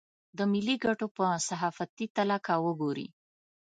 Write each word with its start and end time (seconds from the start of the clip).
د 0.37 0.39
ملي 0.51 0.75
ګټو 0.85 1.07
په 1.17 1.25
صحافتي 1.47 2.05
تله 2.15 2.37
که 2.45 2.55
وګوري. 2.65 3.07